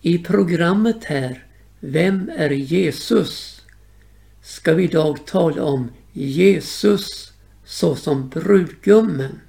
I 0.00 0.18
programmet 0.18 1.04
här 1.04 1.44
Vem 1.80 2.30
är 2.36 2.50
Jesus? 2.50 3.58
ska 4.48 4.74
vi 4.74 4.84
idag 4.84 5.26
tala 5.26 5.64
om 5.64 5.90
Jesus 6.12 7.32
såsom 7.64 8.28
brudgummen. 8.28 9.40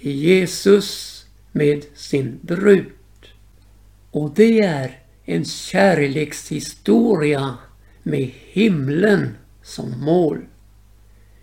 Jesus 0.00 1.24
med 1.52 1.84
sin 1.94 2.38
brud. 2.42 2.92
Och 4.10 4.34
det 4.34 4.60
är 4.60 4.98
en 5.24 5.44
kärlekshistoria 5.44 7.58
med 8.02 8.30
himlen 8.52 9.36
som 9.62 10.04
mål. 10.04 10.46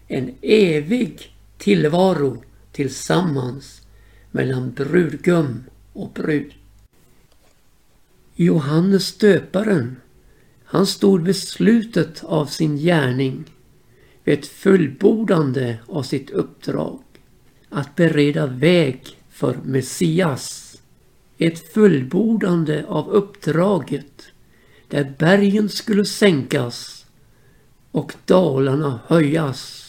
En 0.07 0.36
evig 0.41 1.36
tillvaro 1.57 2.43
tillsammans 2.71 3.82
mellan 4.32 4.71
brudgum 4.71 5.64
och 5.93 6.11
brud. 6.11 6.54
Johannes 8.39 9.17
döparen, 9.17 9.96
han 10.64 10.87
stod 10.87 11.23
vid 11.23 11.36
slutet 11.36 12.23
av 12.23 12.46
sin 12.46 12.77
gärning, 12.77 13.43
vid 14.23 14.39
ett 14.39 14.47
fullbordande 14.47 15.77
av 15.87 16.04
sitt 16.04 16.29
uppdrag, 16.29 17.00
att 17.69 17.96
bereda 17.96 18.46
väg 18.46 19.01
för 19.29 19.57
Messias. 19.63 20.77
Ett 21.37 21.73
fullbordande 21.73 22.86
av 22.87 23.10
uppdraget 23.10 24.23
där 24.88 25.13
bergen 25.19 25.69
skulle 25.69 26.05
sänkas 26.05 27.05
och 27.91 28.13
dalarna 28.25 28.99
höjas. 29.07 29.83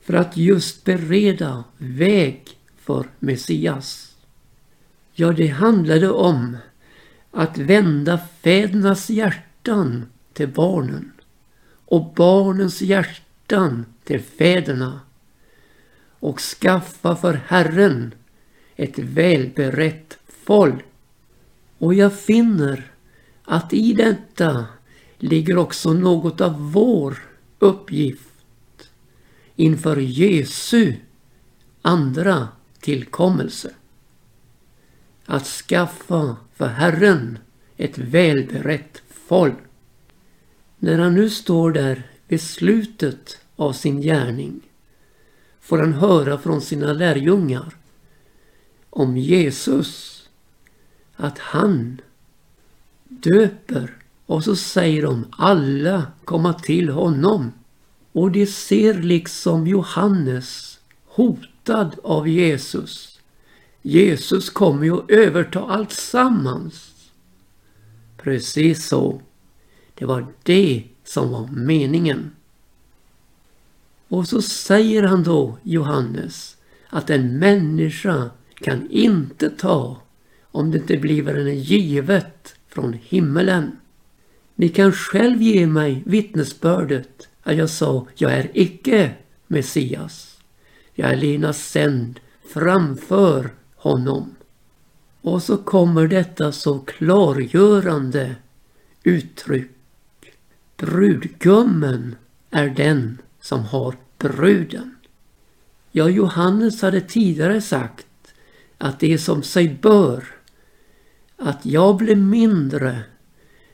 För 0.00 0.14
att 0.14 0.36
just 0.36 0.84
bereda 0.84 1.64
väg 1.78 2.42
för 2.76 3.06
Messias. 3.18 4.16
Ja, 5.12 5.32
det 5.32 5.46
handlade 5.46 6.10
om 6.10 6.56
att 7.32 7.58
vända 7.58 8.18
fädernas 8.18 9.10
hjärtan 9.10 10.06
till 10.32 10.48
barnen 10.48 11.12
och 11.84 12.14
barnens 12.14 12.82
hjärtan 12.82 13.86
till 14.04 14.20
fäderna 14.20 15.00
och 16.18 16.40
skaffa 16.40 17.16
för 17.16 17.34
Herren 17.46 18.14
ett 18.76 18.98
välberett 18.98 20.18
folk. 20.26 20.84
Och 21.78 21.94
jag 21.94 22.20
finner 22.20 22.92
att 23.44 23.72
i 23.72 23.92
detta 23.92 24.66
ligger 25.18 25.56
också 25.56 25.92
något 25.92 26.40
av 26.40 26.72
vår 26.72 27.18
uppgift 27.58 28.90
inför 29.56 29.96
Jesu 29.96 30.94
andra 31.82 32.48
tillkommelse. 32.80 33.70
Att 35.26 35.46
skaffa 35.46 36.36
för 36.62 36.68
Herren 36.68 37.38
ett 37.76 37.98
välberett 37.98 39.02
folk. 39.08 39.58
När 40.78 40.98
han 40.98 41.14
nu 41.14 41.30
står 41.30 41.72
där 41.72 42.02
vid 42.28 42.40
slutet 42.40 43.38
av 43.56 43.72
sin 43.72 44.00
gärning 44.00 44.60
får 45.60 45.78
han 45.78 45.92
höra 45.92 46.38
från 46.38 46.60
sina 46.60 46.92
lärjungar 46.92 47.76
om 48.90 49.16
Jesus 49.16 50.22
att 51.16 51.38
han 51.38 52.00
döper 53.08 53.96
och 54.26 54.44
så 54.44 54.56
säger 54.56 55.02
de 55.02 55.26
alla 55.30 56.06
komma 56.24 56.52
till 56.52 56.88
honom. 56.88 57.52
Och 58.12 58.32
de 58.32 58.46
ser 58.46 58.94
liksom 58.94 59.66
Johannes 59.66 60.78
hotad 61.04 61.96
av 62.02 62.28
Jesus. 62.28 63.11
Jesus 63.82 64.50
kommer 64.50 64.84
ju 64.84 64.98
att 64.98 65.10
överta 65.10 65.60
allt 65.60 65.92
sammans. 65.92 66.94
Precis 68.16 68.86
så. 68.86 69.22
Det 69.94 70.04
var 70.04 70.26
det 70.42 70.84
som 71.04 71.30
var 71.30 71.46
meningen. 71.46 72.30
Och 74.08 74.28
så 74.28 74.42
säger 74.42 75.02
han 75.02 75.22
då, 75.22 75.58
Johannes, 75.62 76.56
att 76.88 77.10
en 77.10 77.38
människa 77.38 78.30
kan 78.54 78.90
inte 78.90 79.50
ta 79.50 80.00
om 80.42 80.70
det 80.70 80.78
inte 80.78 80.96
blir 80.96 81.24
henne 81.24 81.54
givet 81.54 82.54
från 82.68 82.92
himmelen. 82.92 83.76
Ni 84.54 84.68
kan 84.68 84.92
själv 84.92 85.42
ge 85.42 85.66
mig 85.66 86.02
vittnesbördet 86.06 87.28
att 87.42 87.56
jag 87.56 87.70
sa, 87.70 88.06
jag 88.14 88.32
är 88.32 88.50
icke 88.54 89.14
Messias. 89.46 90.38
Jag 90.94 91.10
är 91.10 91.16
Lina 91.16 91.52
sänd 91.52 92.20
framför 92.52 93.50
honom. 93.82 94.34
Och 95.20 95.42
så 95.42 95.56
kommer 95.56 96.06
detta 96.08 96.52
så 96.52 96.78
klargörande 96.78 98.36
uttryck. 99.02 99.70
Brudgummen 100.76 102.16
är 102.50 102.68
den 102.68 103.18
som 103.40 103.64
har 103.64 103.94
bruden. 104.18 104.96
Ja, 105.90 106.08
Johannes 106.08 106.82
hade 106.82 107.00
tidigare 107.00 107.60
sagt 107.60 108.06
att 108.78 109.00
det 109.00 109.12
är 109.12 109.18
som 109.18 109.42
sig 109.42 109.78
bör 109.82 110.24
att 111.36 111.66
jag 111.66 111.96
blir 111.96 112.16
mindre 112.16 113.02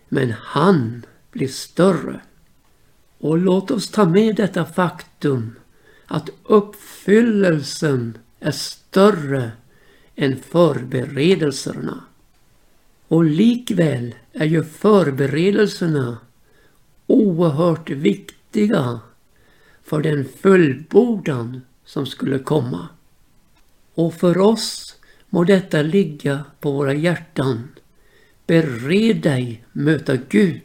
men 0.08 0.34
han 0.40 1.06
blir 1.30 1.48
större. 1.48 2.20
Och 3.18 3.38
låt 3.38 3.70
oss 3.70 3.90
ta 3.90 4.04
med 4.04 4.36
detta 4.36 4.64
faktum 4.64 5.56
att 6.06 6.30
uppfyllelsen 6.44 8.18
är 8.40 8.50
större 8.50 9.52
än 10.20 10.36
förberedelserna. 10.36 12.04
Och 13.08 13.24
likväl 13.24 14.14
är 14.32 14.46
ju 14.46 14.64
förberedelserna 14.64 16.18
oerhört 17.06 17.90
viktiga 17.90 19.00
för 19.82 20.02
den 20.02 20.24
fullbordan 20.24 21.60
som 21.84 22.06
skulle 22.06 22.38
komma. 22.38 22.88
Och 23.94 24.14
för 24.14 24.38
oss 24.38 24.96
må 25.28 25.44
detta 25.44 25.82
ligga 25.82 26.44
på 26.60 26.72
våra 26.72 26.94
hjärtan. 26.94 27.68
Bered 28.46 29.16
dig 29.16 29.64
möta 29.72 30.16
Gud. 30.16 30.60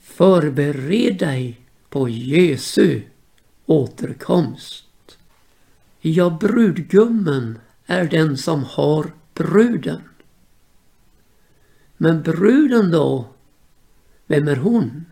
Förbered 0.00 1.18
dig 1.18 1.60
på 1.88 2.08
Jesu 2.08 3.02
återkomst. 3.66 5.18
Ja, 6.00 6.38
brudgummen 6.40 7.58
är 7.90 8.04
den 8.04 8.36
som 8.36 8.64
har 8.64 9.12
bruden. 9.34 10.00
Men 11.96 12.22
bruden 12.22 12.90
då? 12.90 13.28
Vem 14.26 14.48
är 14.48 14.56
hon? 14.56 15.04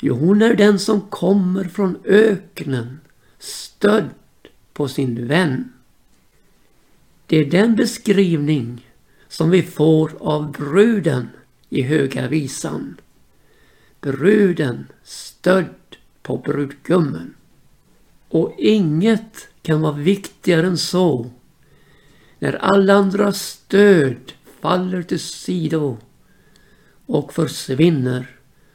Jo, 0.00 0.14
hon 0.14 0.42
är 0.42 0.54
den 0.54 0.78
som 0.78 1.00
kommer 1.00 1.64
från 1.64 1.98
öknen, 2.04 3.00
stödd 3.38 4.10
på 4.72 4.88
sin 4.88 5.26
vän. 5.26 5.72
Det 7.26 7.36
är 7.36 7.50
den 7.50 7.76
beskrivning 7.76 8.90
som 9.28 9.50
vi 9.50 9.62
får 9.62 10.12
av 10.20 10.52
bruden 10.52 11.28
i 11.68 11.82
Höga 11.82 12.28
Visan. 12.28 13.00
Bruden 14.00 14.86
stödd 15.04 15.96
på 16.22 16.36
brudgummen. 16.36 17.34
Och 18.28 18.54
inget 18.58 19.48
kan 19.62 19.80
vara 19.80 19.92
viktigare 19.92 20.66
än 20.66 20.78
så. 20.78 21.30
När 22.38 22.52
alla 22.52 22.94
andra 22.94 23.32
stöd 23.32 24.32
faller 24.60 25.02
till 25.02 25.20
sido 25.20 25.96
och 27.06 27.32
försvinner 27.32 28.26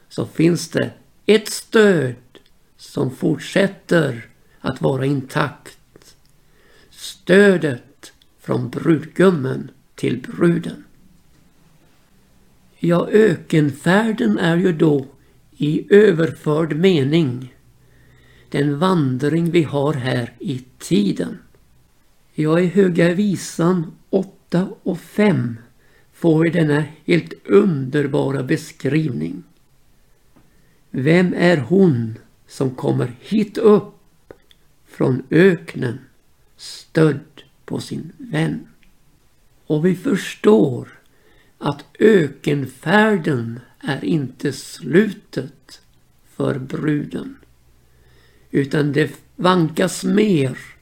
så 0.08 0.26
finns 0.26 0.68
det 0.68 0.90
ett 1.26 1.48
stöd 1.48 2.14
som 2.76 3.10
fortsätter 3.10 4.28
att 4.60 4.82
vara 4.82 5.06
intakt. 5.06 6.16
Stödet 6.90 8.12
från 8.40 8.70
brudgummen 8.70 9.70
till 9.94 10.20
bruden. 10.20 10.84
Ja, 12.78 13.08
ökenfärden 13.10 14.38
är 14.38 14.56
ju 14.56 14.72
då 14.72 15.06
i 15.56 15.94
överförd 15.94 16.76
mening 16.76 17.54
den 18.50 18.78
vandring 18.78 19.50
vi 19.50 19.62
har 19.62 19.94
här 19.94 20.32
i 20.38 20.64
tiden. 20.78 21.38
Ja, 22.36 22.60
i 22.60 22.66
Höga 22.66 23.14
Visan 23.14 23.92
8 24.10 24.68
och 24.82 25.00
5 25.00 25.56
får 26.12 26.42
vi 26.42 26.50
denna 26.50 26.84
helt 27.04 27.32
underbara 27.44 28.42
beskrivning. 28.42 29.42
Vem 30.90 31.34
är 31.36 31.56
hon 31.56 32.18
som 32.46 32.74
kommer 32.74 33.14
hit 33.20 33.58
upp 33.58 33.94
från 34.86 35.22
öknen 35.30 35.98
stödd 36.56 37.42
på 37.64 37.80
sin 37.80 38.12
vän. 38.18 38.66
Och 39.66 39.86
vi 39.86 39.94
förstår 39.94 40.88
att 41.58 41.84
ökenfärden 41.98 43.60
är 43.80 44.04
inte 44.04 44.52
slutet 44.52 45.80
för 46.36 46.58
bruden. 46.58 47.36
Utan 48.50 48.92
det 48.92 49.10
vankas 49.36 50.04
mer 50.04 50.73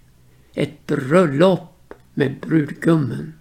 ett 0.55 0.87
bröllop 0.87 1.95
med 2.15 2.41
brudgummen 2.41 3.35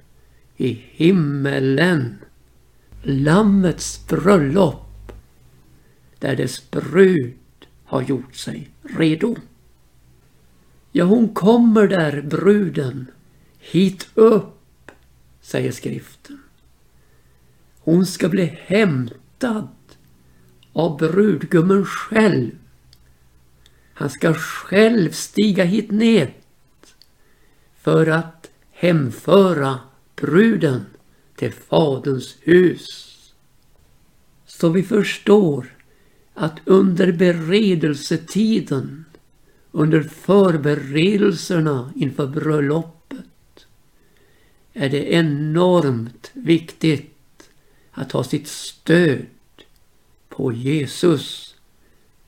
i 0.57 0.83
himmelen. 0.91 2.15
Lammets 3.03 4.07
bröllop 4.07 5.11
där 6.19 6.35
dess 6.35 6.71
brud 6.71 7.33
har 7.85 8.01
gjort 8.01 8.35
sig 8.35 8.69
redo. 8.81 9.35
Ja, 10.91 11.05
hon 11.05 11.29
kommer 11.29 11.87
där, 11.87 12.21
bruden, 12.21 13.07
hit 13.59 14.09
upp, 14.13 14.91
säger 15.41 15.71
skriften. 15.71 16.41
Hon 17.79 18.05
ska 18.05 18.29
bli 18.29 18.45
hämtad 18.65 19.67
av 20.73 20.97
brudgummen 20.97 21.85
själv. 21.85 22.51
Han 23.93 24.09
ska 24.09 24.33
själv 24.33 25.11
stiga 25.11 25.63
hit 25.63 25.91
ner 25.91 26.33
för 27.81 28.07
att 28.07 28.49
hemföra 28.71 29.79
bruden 30.15 30.85
till 31.35 31.53
Faderns 31.53 32.35
hus. 32.41 33.07
Så 34.45 34.69
vi 34.69 34.83
förstår 34.83 35.75
att 36.33 36.59
under 36.65 37.11
beredelsetiden, 37.11 39.05
under 39.71 40.03
förberedelserna 40.03 41.93
inför 41.95 42.27
bröllopet, 42.27 43.65
är 44.73 44.89
det 44.89 45.13
enormt 45.13 46.31
viktigt 46.33 47.49
att 47.91 48.11
ha 48.11 48.23
sitt 48.23 48.47
stöd 48.47 49.25
på 50.29 50.53
Jesus, 50.53 51.55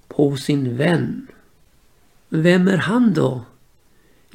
på 0.08 0.38
sin 0.38 0.78
vän. 0.78 1.28
Vem 2.30 2.68
är 2.68 2.78
han 2.78 3.14
då? 3.14 3.46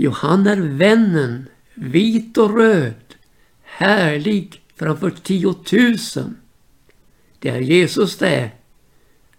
Jo, 0.00 0.10
han 0.10 0.46
är 0.46 0.56
vännen, 0.56 1.48
vit 1.74 2.38
och 2.38 2.54
röd, 2.54 3.14
härlig 3.62 4.62
framför 4.76 5.10
tiotusen. 5.10 6.36
Det 7.38 7.48
är 7.48 7.60
Jesus 7.60 8.18
det. 8.18 8.50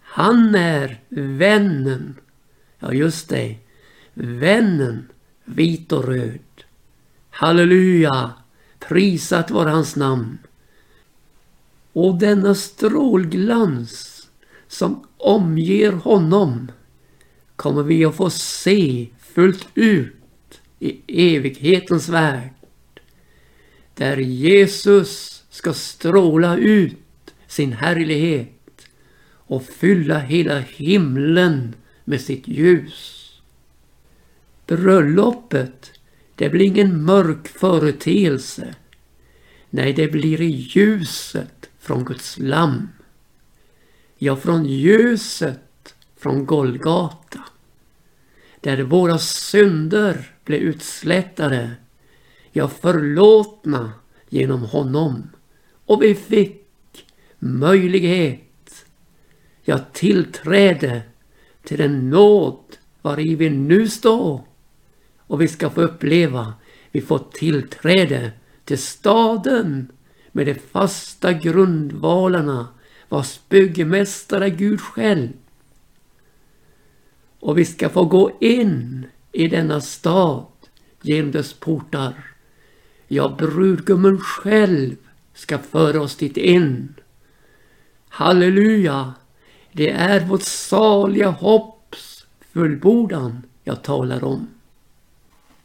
Han 0.00 0.54
är 0.54 1.00
vännen. 1.08 2.14
Ja, 2.78 2.92
just 2.92 3.28
det. 3.28 3.56
Vännen, 4.14 5.08
vit 5.44 5.92
och 5.92 6.04
röd. 6.04 6.64
Halleluja! 7.30 8.32
Prisat 8.78 9.50
var 9.50 9.66
hans 9.66 9.96
namn. 9.96 10.38
Och 11.92 12.18
denna 12.18 12.54
strålglans 12.54 14.28
som 14.68 15.06
omger 15.16 15.92
honom 15.92 16.72
kommer 17.56 17.82
vi 17.82 18.04
att 18.04 18.16
få 18.16 18.30
se 18.30 19.08
fullt 19.20 19.68
ut 19.74 20.19
i 20.80 21.00
evighetens 21.06 22.08
värld. 22.08 22.50
Där 23.94 24.16
Jesus 24.16 25.44
ska 25.50 25.72
stråla 25.72 26.56
ut 26.56 27.34
sin 27.46 27.72
härlighet 27.72 28.86
och 29.26 29.64
fylla 29.64 30.18
hela 30.18 30.58
himlen 30.58 31.74
med 32.04 32.20
sitt 32.20 32.48
ljus. 32.48 33.16
Bröllopet, 34.66 35.92
det 36.34 36.48
blir 36.48 36.64
ingen 36.64 37.04
mörk 37.04 37.48
företeelse. 37.48 38.74
Nej, 39.70 39.92
det 39.92 40.08
blir 40.08 40.40
i 40.40 40.50
ljuset 40.50 41.70
från 41.78 42.04
Guds 42.04 42.38
lamm. 42.38 42.88
Ja, 44.18 44.36
från 44.36 44.66
ljuset 44.66 45.94
från 46.16 46.46
Golgata. 46.46 47.40
Där 48.60 48.82
våra 48.82 49.18
synder 49.18 50.34
blev 50.44 50.60
utslättade, 50.60 51.70
ja 52.52 52.68
förlåtna 52.68 53.92
genom 54.28 54.62
honom. 54.62 55.30
Och 55.86 56.02
vi 56.02 56.14
fick 56.14 56.66
möjlighet, 57.38 58.84
ja 59.62 59.78
tillträde 59.92 61.02
till 61.62 61.78
den 61.78 62.10
nåd 62.10 62.76
var 63.02 63.20
i 63.20 63.34
vi 63.34 63.50
nu 63.50 63.88
står. 63.88 64.44
Och 65.18 65.40
vi 65.40 65.48
ska 65.48 65.70
få 65.70 65.80
uppleva, 65.80 66.54
vi 66.90 67.00
får 67.00 67.18
tillträde 67.32 68.32
till 68.64 68.78
staden 68.78 69.92
med 70.32 70.46
de 70.46 70.54
fasta 70.54 71.32
grundvalarna 71.32 72.68
vars 73.08 73.40
byggmästare 73.48 74.44
är 74.44 74.50
Gud 74.50 74.80
själv. 74.80 75.28
Och 77.50 77.58
vi 77.58 77.64
ska 77.64 77.88
få 77.88 78.04
gå 78.04 78.30
in 78.40 79.06
i 79.32 79.48
denna 79.48 79.80
stad 79.80 80.46
genom 81.02 81.30
dess 81.30 81.52
portar. 81.52 82.14
Ja, 83.08 83.36
brudgummen 83.38 84.18
själv 84.18 84.96
ska 85.34 85.58
föra 85.58 86.02
oss 86.02 86.16
dit 86.16 86.36
in. 86.36 86.94
Halleluja! 88.08 89.14
Det 89.72 89.90
är 89.90 90.26
vårt 90.26 90.42
saliga 90.42 91.30
hopps 91.30 92.26
fullbordan 92.52 93.42
jag 93.64 93.82
talar 93.82 94.24
om. 94.24 94.48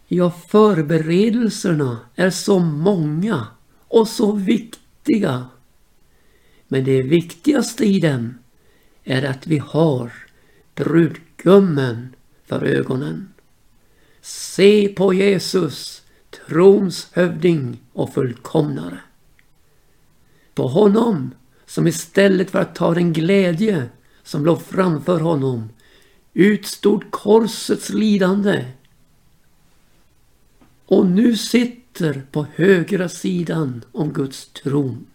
Ja, 0.07 0.31
förberedelserna 0.31 1.99
är 2.15 2.29
så 2.29 2.59
många 2.59 3.47
och 3.87 4.07
så 4.07 4.31
viktiga. 4.31 5.45
Men 6.67 6.83
det 6.83 7.01
viktigaste 7.01 7.85
i 7.85 7.99
dem 7.99 8.37
är 9.03 9.23
att 9.23 9.47
vi 9.47 9.57
har 9.57 10.11
brudgummen 11.45 12.15
för 12.45 12.63
ögonen. 12.63 13.33
Se 14.21 14.87
på 14.87 15.13
Jesus, 15.13 16.01
trons 16.31 17.07
hövding 17.11 17.81
och 17.93 18.13
fullkomnare. 18.13 18.99
På 20.53 20.67
honom 20.67 21.31
som 21.65 21.87
istället 21.87 22.51
för 22.51 22.59
att 22.59 22.75
ta 22.75 22.93
den 22.93 23.13
glädje 23.13 23.89
som 24.23 24.45
låg 24.45 24.61
framför 24.61 25.19
honom 25.19 25.69
utstod 26.33 27.11
korsets 27.11 27.89
lidande. 27.89 28.65
Och 30.85 31.05
nu 31.05 31.37
sitter 31.37 32.23
på 32.31 32.45
högra 32.55 33.09
sidan 33.09 33.85
om 33.91 34.13
Guds 34.13 34.47
tron. 34.47 35.05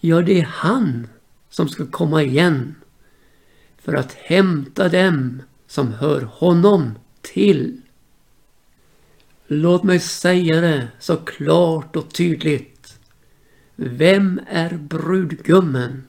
Ja, 0.00 0.22
det 0.22 0.40
är 0.40 0.44
han 0.44 1.08
som 1.50 1.68
ska 1.68 1.86
komma 1.86 2.22
igen 2.22 2.74
för 3.84 3.94
att 3.94 4.12
hämta 4.12 4.88
dem 4.88 5.42
som 5.66 5.92
hör 5.92 6.20
honom 6.20 6.98
till. 7.20 7.80
Låt 9.46 9.82
mig 9.82 10.00
säga 10.00 10.60
det 10.60 10.88
så 10.98 11.16
klart 11.16 11.96
och 11.96 12.12
tydligt. 12.12 12.98
Vem 13.76 14.40
är 14.48 14.74
brudgummen? 14.76 16.02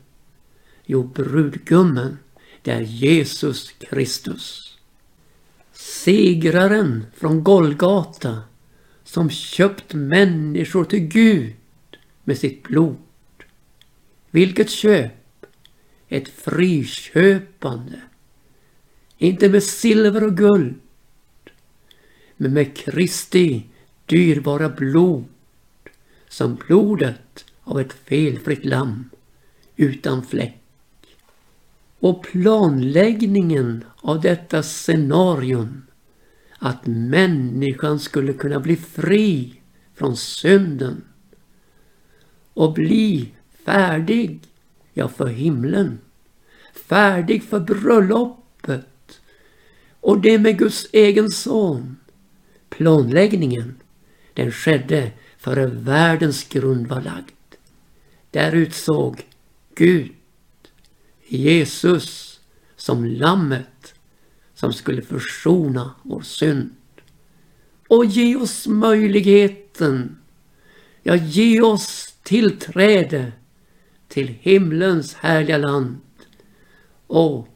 Jo, 0.85 1.03
brudgummen, 1.03 2.17
det 2.61 2.71
är 2.71 2.81
Jesus 2.81 3.71
Kristus. 3.71 4.77
Segraren 5.73 7.05
från 7.15 7.43
Golgata 7.43 8.41
som 9.03 9.29
köpt 9.29 9.93
människor 9.93 10.85
till 10.85 11.07
Gud 11.07 11.53
med 12.23 12.37
sitt 12.37 12.63
blod. 12.63 12.97
Vilket 14.31 14.69
köp! 14.69 15.24
Ett 16.09 16.29
friköpande. 16.29 18.01
Inte 19.17 19.49
med 19.49 19.63
silver 19.63 20.23
och 20.23 20.37
guld 20.37 20.75
men 22.37 22.53
med 22.53 22.77
Kristi 22.77 23.65
dyrbara 24.05 24.69
blod 24.69 25.25
som 26.29 26.57
blodet 26.67 27.45
av 27.63 27.79
ett 27.79 27.93
felfritt 27.93 28.65
lamm 28.65 29.09
utan 29.75 30.25
fläck. 30.25 30.61
Och 31.99 32.23
planläggningen 32.23 33.85
av 33.95 34.21
detta 34.21 34.63
scenarium 34.63 35.81
att 36.59 36.85
människan 36.85 37.99
skulle 37.99 38.33
kunna 38.33 38.59
bli 38.59 38.75
fri 38.75 39.61
från 39.93 40.17
synden 40.17 41.03
och 42.53 42.73
bli 42.73 43.31
färdig, 43.65 44.39
ja 44.95 45.07
för 45.07 45.27
himlen, 45.27 45.99
färdig 46.87 47.43
för 47.43 47.59
bröllopet 47.59 49.21
och 49.99 50.21
det 50.21 50.39
med 50.39 50.57
Guds 50.57 50.87
egen 50.91 51.29
son 51.31 51.97
Planläggningen, 52.69 53.75
den 54.33 54.51
skedde 54.51 55.11
före 55.37 55.65
världens 55.65 56.43
grund 56.43 56.87
var 56.87 57.01
lagd. 57.01 57.55
Där 58.31 58.51
utsåg 58.51 59.27
Gud 59.75 60.11
Jesus 61.27 62.39
som 62.75 63.05
lammet 63.05 63.93
som 64.53 64.73
skulle 64.73 65.01
försona 65.01 65.95
vår 66.03 66.21
synd. 66.21 66.75
Och 67.87 68.05
ge 68.05 68.35
oss 68.35 68.67
möjligheten, 68.67 70.17
ja 71.03 71.15
ge 71.15 71.61
oss 71.61 72.13
tillträde 72.23 73.31
till 74.15 74.35
himlens 74.41 75.13
härliga 75.13 75.57
land 75.57 75.97
och 77.07 77.47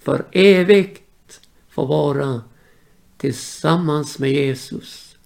för 0.00 0.26
evigt 0.32 1.40
få 1.68 1.84
vara 1.84 2.42
tillsammans 3.16 4.18
med 4.18 4.30
Jesus. 4.30 5.16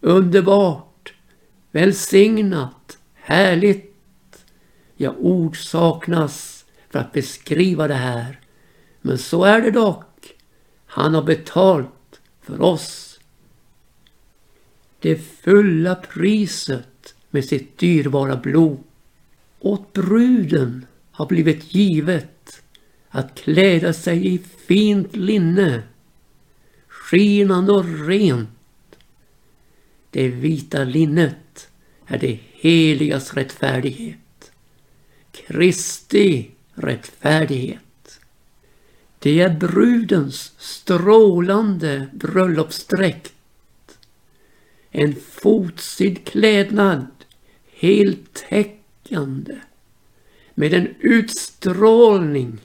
Underbart 0.00 1.14
välsignat, 1.70 2.98
härligt. 3.14 4.44
Ja, 4.96 5.14
ord 5.18 5.56
saknas 5.56 6.64
för 6.90 6.98
att 6.98 7.12
beskriva 7.12 7.88
det 7.88 7.94
här. 7.94 8.40
Men 9.00 9.18
så 9.18 9.44
är 9.44 9.60
det 9.60 9.70
dock. 9.70 10.34
Han 10.86 11.14
har 11.14 11.22
betalt 11.22 12.20
för 12.42 12.62
oss. 12.62 13.20
Det 14.98 15.16
fulla 15.16 15.94
priset 15.94 17.14
med 17.30 17.44
sitt 17.44 17.78
dyrbara 17.78 18.36
blod. 18.36 18.82
Åt 19.64 19.92
bruden 19.92 20.86
har 21.10 21.26
blivit 21.26 21.74
givet 21.74 22.62
att 23.08 23.34
kläda 23.34 23.92
sig 23.92 24.34
i 24.34 24.38
fint 24.38 25.16
linne, 25.16 25.82
skinande 26.88 27.72
och 27.72 28.06
rent. 28.06 28.48
Det 30.10 30.28
vita 30.28 30.84
linnet 30.84 31.68
är 32.06 32.18
det 32.18 32.38
heligas 32.52 33.34
rättfärdighet. 33.34 34.52
Kristi 35.32 36.50
rättfärdighet. 36.74 38.20
Det 39.18 39.40
är 39.40 39.58
brudens 39.58 40.52
strålande 40.58 42.08
bröllopsdräkt. 42.12 43.32
En 44.90 45.14
fotsid 45.14 46.24
klädnad, 46.24 47.06
helt 47.72 48.34
täckt 48.34 48.81
heltäckande 49.12 49.60
med 50.54 50.74
en 50.74 50.94
utstrålning 51.00 52.58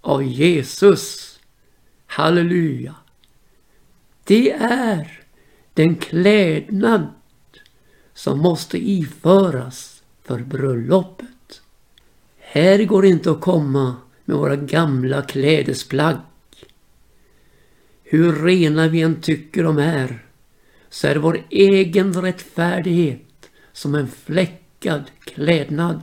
av 0.00 0.22
Jesus. 0.22 1.38
Halleluja! 2.06 2.94
Det 4.24 4.52
är 4.52 5.22
den 5.74 5.96
klädnad 5.96 7.06
som 8.14 8.38
måste 8.38 8.78
iföras 8.90 10.02
för 10.22 10.38
bröllopet. 10.38 11.62
Här 12.38 12.84
går 12.84 13.02
det 13.02 13.08
inte 13.08 13.30
att 13.30 13.40
komma 13.40 13.96
med 14.24 14.36
våra 14.36 14.56
gamla 14.56 15.22
klädesplagg. 15.22 16.16
Hur 18.02 18.44
rena 18.44 18.88
vi 18.88 19.02
än 19.02 19.20
tycker 19.20 19.62
de 19.62 19.78
är 19.78 20.26
så 20.88 21.06
är 21.06 21.14
det 21.14 21.20
vår 21.20 21.46
egen 21.50 22.22
rättfärdighet 22.22 23.50
som 23.72 23.94
en 23.94 24.08
fläck 24.08 24.65
fläckad 24.80 25.10
klädnad. 25.20 26.02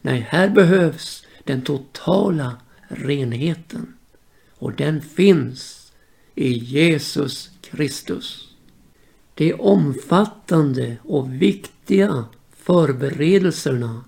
Nej, 0.00 0.26
här 0.30 0.48
behövs 0.48 1.26
den 1.44 1.62
totala 1.62 2.56
renheten. 2.88 3.94
Och 4.58 4.72
den 4.72 5.00
finns 5.00 5.92
i 6.34 6.52
Jesus 6.52 7.50
Kristus. 7.60 8.54
De 9.34 9.54
omfattande 9.54 10.96
och 11.02 11.42
viktiga 11.42 12.24
förberedelserna 12.50 14.04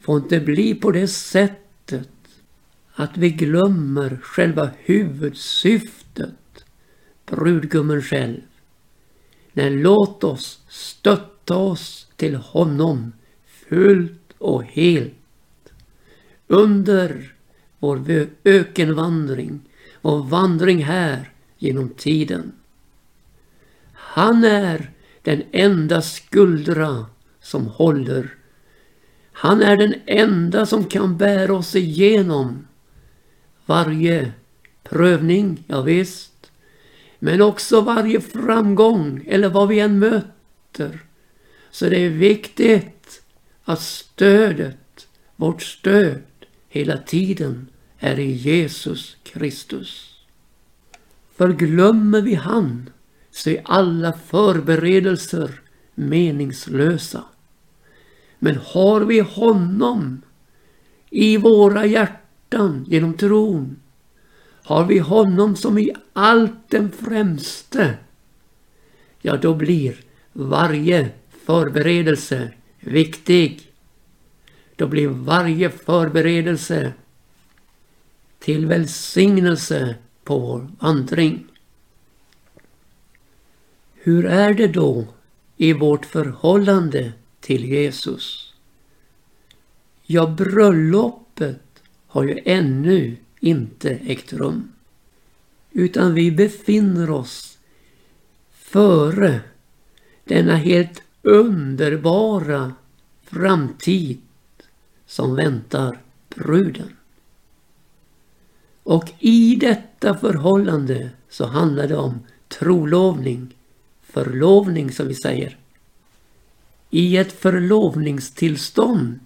får 0.00 0.18
inte 0.18 0.40
bli 0.40 0.74
på 0.74 0.90
det 0.90 1.08
sättet 1.08 2.08
att 2.94 3.16
vi 3.16 3.30
glömmer 3.30 4.18
själva 4.22 4.70
huvudsyftet, 4.78 6.64
brudgummen 7.26 8.02
själv. 8.02 8.40
Nej, 9.52 9.70
låt 9.70 10.24
oss 10.24 10.60
stötta 10.68 11.39
oss 11.56 12.06
till 12.16 12.34
honom 12.34 13.12
fullt 13.68 14.32
och 14.38 14.64
helt. 14.64 15.14
Under 16.46 17.34
vår 17.78 18.26
ökenvandring, 18.44 19.60
vår 20.00 20.22
vandring 20.22 20.84
här 20.84 21.30
genom 21.58 21.88
tiden. 21.88 22.52
Han 23.92 24.44
är 24.44 24.90
den 25.22 25.42
enda 25.52 26.02
skuldra 26.02 27.06
som 27.40 27.66
håller. 27.66 28.34
Han 29.32 29.62
är 29.62 29.76
den 29.76 29.94
enda 30.06 30.66
som 30.66 30.84
kan 30.84 31.16
bära 31.16 31.54
oss 31.54 31.76
igenom 31.76 32.66
varje 33.66 34.32
prövning, 34.82 35.64
ja 35.66 35.82
visst. 35.82 36.50
Men 37.18 37.42
också 37.42 37.80
varje 37.80 38.20
framgång 38.20 39.24
eller 39.26 39.48
vad 39.48 39.68
vi 39.68 39.80
än 39.80 39.98
möter. 39.98 41.00
Så 41.70 41.88
det 41.88 42.04
är 42.04 42.10
viktigt 42.10 43.22
att 43.64 43.80
stödet, 43.80 45.08
vårt 45.36 45.62
stöd, 45.62 46.22
hela 46.68 46.96
tiden 46.96 47.68
är 47.98 48.18
i 48.18 48.32
Jesus 48.32 49.16
Kristus. 49.22 50.14
För 51.36 51.52
glömmer 51.52 52.20
vi 52.20 52.34
han 52.34 52.90
så 53.30 53.50
är 53.50 53.62
alla 53.64 54.12
förberedelser 54.12 55.60
meningslösa. 55.94 57.24
Men 58.38 58.56
har 58.64 59.00
vi 59.00 59.20
honom 59.20 60.22
i 61.10 61.36
våra 61.36 61.86
hjärtan 61.86 62.84
genom 62.88 63.14
tron, 63.14 63.76
har 64.64 64.84
vi 64.84 64.98
honom 64.98 65.56
som 65.56 65.78
i 65.78 65.90
allt 66.12 66.70
den 66.70 66.90
främste, 66.90 67.94
ja 69.20 69.36
då 69.36 69.54
blir 69.54 69.96
varje 70.32 71.10
förberedelse 71.50 72.52
viktig. 72.80 73.72
Då 74.76 74.86
blir 74.86 75.08
varje 75.08 75.70
förberedelse 75.70 76.92
till 78.38 78.66
välsignelse 78.66 79.94
på 80.24 80.38
vår 80.38 80.70
vandring. 80.80 81.46
Hur 83.94 84.26
är 84.26 84.54
det 84.54 84.66
då 84.66 85.06
i 85.56 85.72
vårt 85.72 86.06
förhållande 86.06 87.12
till 87.40 87.64
Jesus? 87.64 88.54
Ja, 90.02 90.26
bröllopet 90.26 91.82
har 92.06 92.24
ju 92.24 92.40
ännu 92.44 93.16
inte 93.40 93.90
ägt 93.90 94.32
rum. 94.32 94.72
Utan 95.70 96.14
vi 96.14 96.30
befinner 96.30 97.10
oss 97.10 97.58
före 98.52 99.40
denna 100.24 100.56
helt 100.56 101.02
underbara 101.22 102.74
framtid 103.22 104.20
som 105.06 105.34
väntar 105.34 105.98
bruden. 106.34 106.96
Och 108.82 109.12
i 109.18 109.56
detta 109.56 110.18
förhållande 110.18 111.10
så 111.28 111.46
handlar 111.46 111.88
det 111.88 111.96
om 111.96 112.20
trolovning, 112.48 113.56
förlovning 114.02 114.92
som 114.92 115.08
vi 115.08 115.14
säger. 115.14 115.56
I 116.90 117.16
ett 117.16 117.32
förlovningstillstånd 117.32 119.20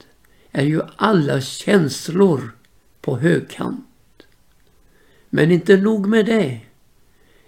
är 0.52 0.64
ju 0.64 0.80
alla 0.96 1.40
känslor 1.40 2.50
på 3.00 3.18
högkant. 3.18 3.86
Men 5.30 5.50
inte 5.50 5.76
nog 5.76 6.06
med 6.06 6.26
det. 6.26 6.60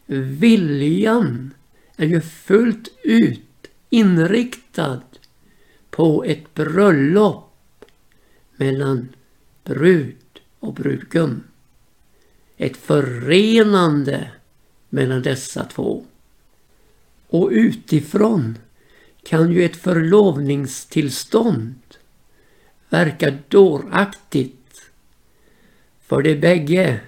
Viljan 0.06 1.54
är 1.96 2.06
ju 2.06 2.20
fullt 2.20 2.88
ut 3.04 3.45
inriktad 3.96 5.02
på 5.90 6.24
ett 6.24 6.54
bröllop 6.54 7.84
mellan 8.56 9.08
brud 9.64 10.40
och 10.60 10.74
brudgum. 10.74 11.42
Ett 12.56 12.76
förenande 12.76 14.30
mellan 14.88 15.22
dessa 15.22 15.64
två. 15.64 16.04
Och 17.28 17.48
utifrån 17.52 18.58
kan 19.22 19.52
ju 19.52 19.64
ett 19.64 19.76
förlovningstillstånd 19.76 21.80
verka 22.88 23.38
dåraktigt. 23.48 24.90
För 26.00 26.22
de 26.22 26.34
bägge 26.34 27.00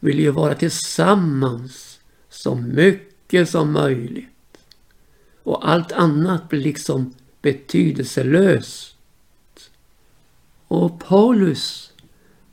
vill 0.00 0.18
ju 0.18 0.30
vara 0.30 0.54
tillsammans 0.54 2.00
så 2.28 2.54
mycket 2.54 3.48
som 3.48 3.72
möjligt 3.72 4.33
och 5.44 5.68
allt 5.70 5.92
annat 5.92 6.48
blir 6.48 6.60
liksom 6.60 7.14
betydelselöst. 7.42 8.96
Och 10.68 11.00
Paulus, 11.00 11.92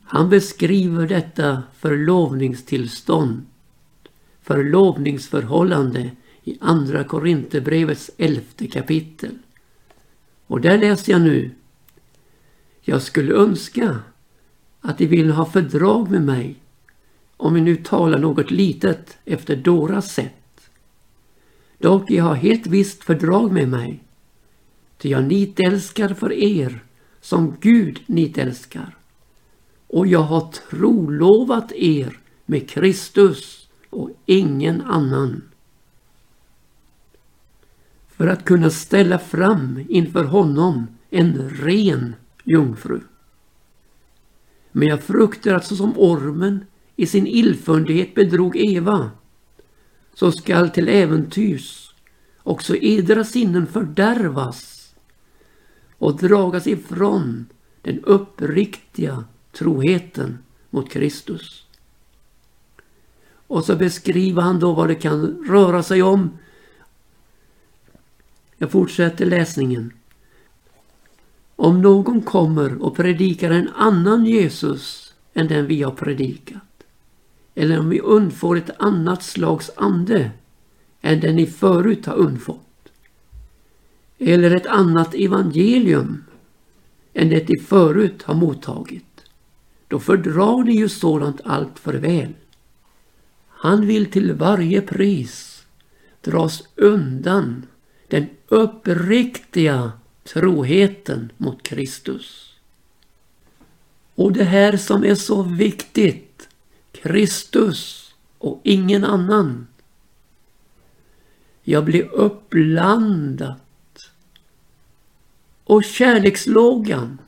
han 0.04 0.28
beskriver 0.28 1.06
detta 1.06 1.62
förlovningstillstånd, 1.78 3.46
förlovningsförhållande 4.42 6.10
i 6.44 6.58
Andra 6.60 7.04
Korinthierbrevets 7.04 8.10
elfte 8.18 8.66
kapitel. 8.66 9.38
Och 10.46 10.60
där 10.60 10.78
läser 10.78 11.12
jag 11.12 11.20
nu. 11.20 11.50
Jag 12.80 13.02
skulle 13.02 13.34
önska 13.34 13.98
att 14.80 14.98
de 14.98 15.06
vill 15.06 15.30
ha 15.30 15.44
fördrag 15.44 16.10
med 16.10 16.22
mig 16.22 16.56
om 17.36 17.54
vi 17.54 17.60
nu 17.60 17.76
talar 17.76 18.18
något 18.18 18.50
litet 18.50 19.18
efter 19.24 19.56
Doras 19.56 20.12
sätt 20.14 20.41
Dock 21.82 22.10
jag 22.10 22.24
har 22.24 22.34
helt 22.34 22.66
visst 22.66 23.04
fördrag 23.04 23.52
med 23.52 23.68
mig, 23.68 24.04
ty 24.98 25.08
jag 25.08 25.24
nitälskar 25.24 26.14
för 26.14 26.32
er 26.32 26.84
som 27.20 27.56
Gud 27.60 28.00
nitälskar. 28.06 28.96
Och 29.86 30.06
jag 30.06 30.22
har 30.22 30.52
trolovat 30.70 31.72
er 31.72 32.18
med 32.46 32.70
Kristus 32.70 33.68
och 33.90 34.10
ingen 34.26 34.80
annan. 34.80 35.42
för 38.22 38.28
att 38.28 38.44
kunna 38.44 38.70
ställa 38.70 39.18
fram 39.18 39.84
inför 39.88 40.24
honom 40.24 40.86
en 41.10 41.48
ren 41.48 42.14
jungfru. 42.44 43.00
Men 44.72 44.88
jag 44.88 45.02
fruktar 45.02 45.54
att 45.54 45.64
såsom 45.64 45.92
ormen 45.96 46.64
i 46.96 47.06
sin 47.06 47.26
illfundighet 47.26 48.14
bedrog 48.14 48.56
Eva, 48.56 49.10
så 50.14 50.32
skall 50.32 50.70
till 50.70 50.88
äventyrs 50.88 51.94
också 52.42 52.76
edra 52.76 53.24
sinnen 53.24 53.66
fördärvas 53.66 54.94
och 55.98 56.16
dragas 56.16 56.66
ifrån 56.66 57.46
den 57.82 58.00
uppriktiga 58.04 59.24
troheten 59.52 60.38
mot 60.70 60.90
Kristus. 60.90 61.66
Och 63.46 63.64
så 63.64 63.76
beskriver 63.76 64.42
han 64.42 64.60
då 64.60 64.72
vad 64.72 64.88
det 64.88 64.94
kan 64.94 65.44
röra 65.48 65.82
sig 65.82 66.02
om. 66.02 66.38
Jag 68.56 68.70
fortsätter 68.70 69.26
läsningen. 69.26 69.92
Om 71.56 71.82
någon 71.82 72.22
kommer 72.22 72.82
och 72.82 72.96
predikar 72.96 73.50
en 73.50 73.68
annan 73.68 74.26
Jesus 74.26 75.14
än 75.34 75.48
den 75.48 75.66
vi 75.66 75.82
har 75.82 75.92
predikat 75.92 76.62
eller 77.54 77.78
om 77.78 77.88
vi 77.88 78.00
undfår 78.00 78.56
ett 78.56 78.70
annat 78.78 79.22
slags 79.22 79.70
ande 79.76 80.30
än 81.00 81.20
den 81.20 81.36
ni 81.36 81.46
förut 81.46 82.06
har 82.06 82.14
undfått. 82.14 82.92
Eller 84.18 84.56
ett 84.56 84.66
annat 84.66 85.14
evangelium 85.14 86.24
än 87.14 87.28
det 87.28 87.48
ni 87.48 87.60
förut 87.60 88.22
har 88.22 88.34
mottagit. 88.34 89.24
Då 89.88 89.98
fördrar 89.98 90.64
ni 90.64 90.76
ju 90.76 90.88
sådant 90.88 91.40
allt 91.44 91.78
för 91.78 91.94
väl. 91.94 92.32
Han 93.48 93.86
vill 93.86 94.06
till 94.06 94.32
varje 94.32 94.80
pris 94.80 95.64
dras 96.20 96.62
undan 96.76 97.66
den 98.08 98.26
uppriktiga 98.48 99.92
troheten 100.24 101.32
mot 101.36 101.62
Kristus. 101.62 102.54
Och 104.14 104.32
det 104.32 104.44
här 104.44 104.76
som 104.76 105.04
är 105.04 105.14
så 105.14 105.42
viktigt, 105.42 106.31
Kristus 107.02 108.14
och 108.38 108.60
ingen 108.62 109.04
annan. 109.04 109.66
Jag 111.62 111.84
blir 111.84 112.02
uppblandat. 112.12 113.58
Och 115.64 115.84
kärlekslågan 115.84 117.18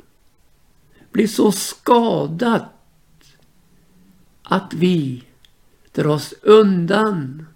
blir 1.13 1.27
så 1.27 1.53
skadad 1.53 2.65
att 4.43 4.75
vi 4.75 5.25
dras 5.93 6.35
undan 6.43 7.47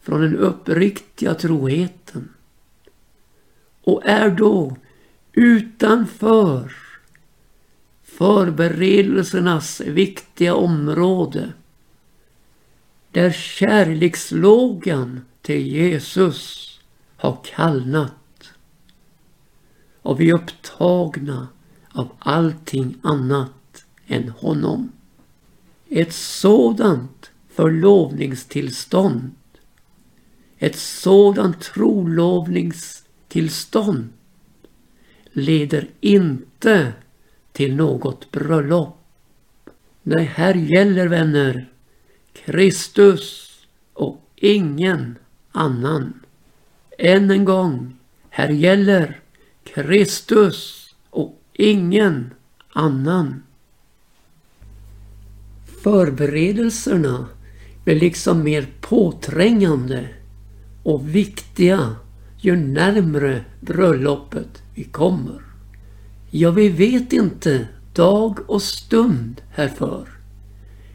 från 0.00 0.20
den 0.20 0.36
uppriktiga 0.36 1.34
troheten 1.34 2.34
och 3.82 4.02
är 4.04 4.30
då 4.30 4.76
utanför 5.32 6.87
förberedelsernas 8.18 9.80
viktiga 9.80 10.54
område. 10.54 11.52
Där 13.10 13.32
kärlekslågan 13.32 15.20
till 15.42 15.66
Jesus 15.66 16.68
har 17.16 17.38
kallnat. 17.44 18.50
Och 20.02 20.20
vi 20.20 20.30
är 20.30 20.34
upptagna 20.34 21.48
av 21.92 22.08
allting 22.18 22.94
annat 23.02 23.84
än 24.06 24.28
honom. 24.28 24.92
Ett 25.88 26.12
sådant 26.12 27.30
förlovningstillstånd, 27.48 29.30
ett 30.58 30.76
sådant 30.76 31.60
trolovningstillstånd 31.60 34.08
leder 35.32 35.88
inte 36.00 36.92
till 37.58 37.76
något 37.76 38.30
bröllop. 38.30 38.96
Nej, 40.02 40.24
här 40.24 40.54
gäller 40.54 41.08
vänner 41.08 41.68
Kristus 42.32 43.50
och 43.92 44.20
ingen 44.36 45.18
annan. 45.52 46.20
Än 46.98 47.30
en 47.30 47.44
gång, 47.44 47.96
här 48.30 48.48
gäller 48.48 49.20
Kristus 49.64 50.88
och 51.10 51.42
ingen 51.52 52.30
annan. 52.72 53.42
Förberedelserna 55.82 57.26
blir 57.84 58.00
liksom 58.00 58.42
mer 58.42 58.68
påträngande 58.80 60.08
och 60.82 61.08
viktiga 61.14 61.96
ju 62.40 62.56
närmre 62.56 63.44
bröllopet 63.60 64.62
vi 64.74 64.84
kommer. 64.84 65.47
Ja, 66.30 66.50
vi 66.50 66.68
vet 66.68 67.12
inte 67.12 67.68
dag 67.92 68.38
och 68.46 68.62
stund 68.62 69.40
härför. 69.50 70.08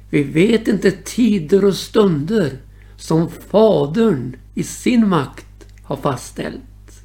Vi 0.09 0.23
vet 0.23 0.67
inte 0.67 0.91
tider 0.91 1.65
och 1.65 1.75
stunder 1.75 2.51
som 2.97 3.29
Fadern 3.29 4.35
i 4.55 4.63
sin 4.63 5.09
makt 5.09 5.65
har 5.83 5.95
fastställt. 5.95 7.03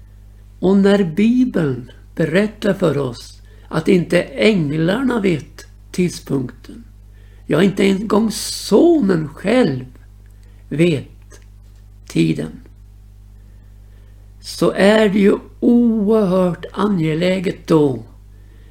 Och 0.60 0.76
när 0.76 1.04
Bibeln 1.04 1.90
berättar 2.16 2.74
för 2.74 2.98
oss 2.98 3.42
att 3.68 3.88
inte 3.88 4.22
änglarna 4.22 5.20
vet 5.20 5.66
tidpunkten, 5.92 6.84
ja 7.46 7.62
inte 7.62 7.84
en 7.84 8.08
gång 8.08 8.30
sonen 8.30 9.28
själv 9.28 9.84
vet 10.68 11.40
tiden, 12.08 12.60
så 14.40 14.70
är 14.70 15.08
det 15.08 15.18
ju 15.18 15.36
oerhört 15.60 16.64
angeläget 16.72 17.66
då 17.66 18.02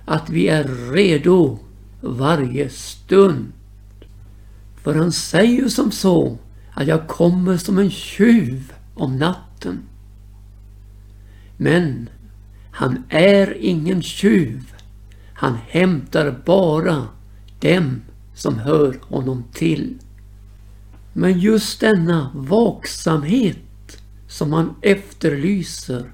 att 0.07 0.29
vi 0.29 0.47
är 0.47 0.91
redo 0.91 1.59
varje 2.01 2.69
stund. 2.69 3.51
För 4.83 4.95
han 4.95 5.11
säger 5.11 5.61
ju 5.61 5.69
som 5.69 5.91
så 5.91 6.37
att 6.73 6.87
jag 6.87 7.07
kommer 7.07 7.57
som 7.57 7.77
en 7.77 7.91
tjuv 7.91 8.73
om 8.93 9.17
natten. 9.17 9.79
Men 11.57 12.09
han 12.71 13.03
är 13.09 13.57
ingen 13.59 14.01
tjuv. 14.01 14.73
Han 15.33 15.57
hämtar 15.67 16.41
bara 16.45 17.07
dem 17.59 18.01
som 18.33 18.59
hör 18.59 18.99
honom 19.01 19.43
till. 19.53 19.97
Men 21.13 21.39
just 21.39 21.79
denna 21.79 22.31
vaksamhet 22.35 24.01
som 24.27 24.53
han 24.53 24.75
efterlyser 24.81 26.11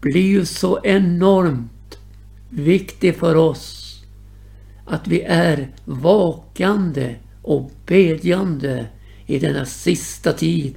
blir 0.00 0.26
ju 0.26 0.44
så 0.44 0.80
enormt 0.84 1.72
viktig 2.56 3.16
för 3.16 3.34
oss. 3.34 4.00
Att 4.86 5.08
vi 5.08 5.22
är 5.22 5.74
vakande 5.84 7.16
och 7.42 7.70
bedjande 7.86 8.86
i 9.26 9.38
denna 9.38 9.64
sista 9.64 10.32
tid. 10.32 10.74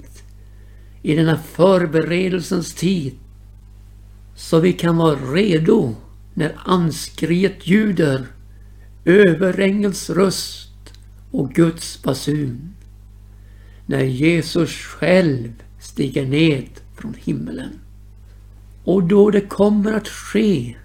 I 1.02 1.16
denna 1.16 1.38
förberedelsens 1.38 2.74
tid. 2.74 3.14
Så 4.36 4.60
vi 4.60 4.74
kan 4.74 4.98
vara 4.98 5.16
redo 5.16 5.96
när 6.34 6.56
anskriet 6.66 7.68
ljuder, 7.68 8.28
överängels 9.06 10.10
röst 10.10 10.94
och 11.32 11.54
Guds 11.54 12.04
basun. 12.04 12.74
När 13.86 14.04
Jesus 14.04 14.72
själv 14.72 15.54
stiger 15.80 16.26
ned 16.26 16.70
från 16.96 17.14
himmelen. 17.14 17.80
Och 18.84 19.04
då 19.04 19.32
det 19.32 19.42
kommer 19.42 19.94
att 19.94 20.08
ske 20.08 20.76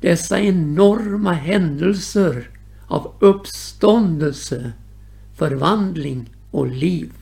dessa 0.00 0.40
enorma 0.40 1.32
händelser 1.32 2.50
av 2.86 3.12
uppståndelse, 3.18 4.72
förvandling 5.36 6.30
och 6.50 6.66
liv. 6.66 7.12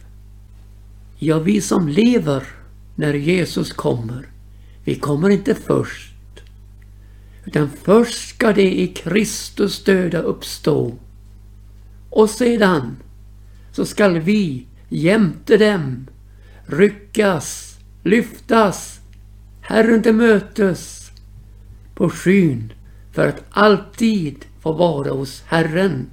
Ja, 1.19 1.39
vi 1.39 1.61
som 1.61 1.89
lever 1.89 2.47
när 2.95 3.15
Jesus 3.15 3.73
kommer, 3.73 4.27
vi 4.85 4.95
kommer 4.95 5.31
inte 5.31 5.55
först. 5.55 6.15
Utan 7.45 7.71
först 7.83 8.29
ska 8.29 8.53
det 8.53 8.81
i 8.81 8.87
Kristus 8.87 9.85
döda 9.85 10.19
uppstå. 10.19 10.95
Och 12.11 12.31
sedan 12.31 12.97
så 13.73 13.87
skall 13.87 14.19
vi 14.19 14.67
jämte 14.89 15.57
dem 15.57 16.07
ryckas, 16.67 17.79
lyftas, 18.03 19.01
Herren 19.61 20.03
till 20.03 20.15
mötes 20.15 21.04
på 21.95 22.11
skyn 22.11 22.73
för 23.13 23.29
att 23.29 23.45
alltid 23.51 24.45
få 24.61 24.73
vara 24.73 25.11
hos 25.11 25.43
Herren. 25.47 26.07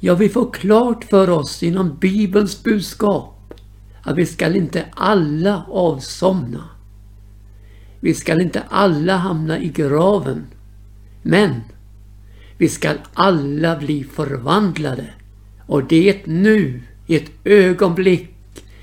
Ja, 0.00 0.14
vi 0.14 0.28
får 0.28 0.52
klart 0.52 1.04
för 1.04 1.30
oss 1.30 1.62
inom 1.62 1.96
Bibelns 1.96 2.62
budskap 2.62 3.54
att 4.02 4.16
vi 4.16 4.26
skall 4.26 4.56
inte 4.56 4.84
alla 4.90 5.64
avsomna. 5.68 6.64
Vi 8.00 8.14
skall 8.14 8.40
inte 8.40 8.62
alla 8.68 9.16
hamna 9.16 9.58
i 9.58 9.68
graven. 9.68 10.46
Men 11.22 11.60
vi 12.58 12.68
skall 12.68 12.98
alla 13.14 13.76
bli 13.76 14.04
förvandlade. 14.04 15.06
Och 15.66 15.84
det 15.84 16.26
nu, 16.26 16.82
i 17.06 17.16
ett 17.16 17.30
ögonblick, 17.44 18.30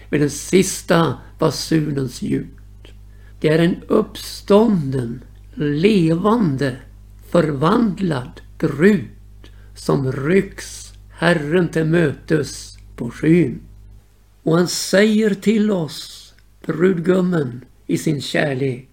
med 0.10 0.20
den 0.20 0.30
sista 0.30 1.18
basunens 1.40 2.22
ljud. 2.22 2.48
Det 3.40 3.50
är 3.50 3.60
en 3.60 3.76
uppstånden, 3.88 5.24
levande, 5.56 6.76
förvandlad 7.30 8.42
brud 8.58 9.10
som 9.76 10.12
rycks 10.12 10.94
Herren 11.10 11.70
till 11.70 11.86
mötes 11.86 12.78
på 12.96 13.10
skyn. 13.10 13.62
Och 14.44 14.58
han 14.58 14.68
säger 14.68 15.34
till 15.34 15.72
oss, 15.72 16.34
brudgummen, 16.66 17.66
i 17.88 17.98
sin 17.98 18.22
kärlek. 18.22 18.90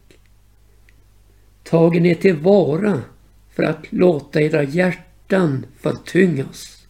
Tagen 1.62 2.06
är 2.06 2.14
tillvara 2.14 3.02
för 3.50 3.62
att 3.62 3.92
låta 3.92 4.40
era 4.40 4.62
hjärtan 4.62 5.66
förtyngas 5.80 6.86